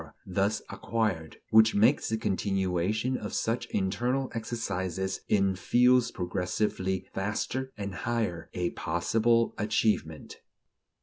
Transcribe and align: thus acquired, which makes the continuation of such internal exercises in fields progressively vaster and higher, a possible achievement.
thus 0.25 0.63
acquired, 0.71 1.37
which 1.51 1.75
makes 1.75 2.09
the 2.09 2.17
continuation 2.17 3.15
of 3.15 3.35
such 3.35 3.67
internal 3.67 4.31
exercises 4.33 5.21
in 5.29 5.55
fields 5.55 6.09
progressively 6.09 7.07
vaster 7.13 7.71
and 7.77 7.93
higher, 7.93 8.49
a 8.55 8.71
possible 8.71 9.53
achievement. 9.59 10.41